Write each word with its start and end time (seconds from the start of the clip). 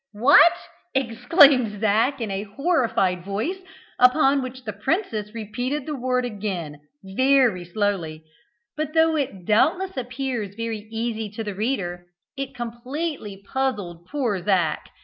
"What?" 0.13 0.53
exclaimed 0.95 1.79
Zac 1.79 2.21
in 2.21 2.31
a 2.31 2.41
horrified 2.45 3.23
voice; 3.23 3.59
upon 3.99 4.41
which 4.41 4.63
the 4.63 4.73
princess 4.73 5.31
repeated 5.35 5.85
the 5.85 5.93
word 5.95 6.25
again 6.25 6.81
very 7.03 7.63
slowly; 7.65 8.23
but, 8.75 8.95
though 8.95 9.15
it 9.15 9.45
doubtless 9.45 9.95
appears 9.97 10.55
very 10.55 10.87
easy 10.91 11.29
to 11.35 11.43
the 11.43 11.53
reader, 11.53 12.07
it 12.35 12.55
completely 12.55 13.43
puzzled 13.47 14.07
poor 14.07 14.41
Zac. 14.43 14.87